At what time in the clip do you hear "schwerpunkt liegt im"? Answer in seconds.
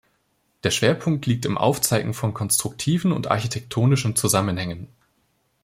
0.71-1.59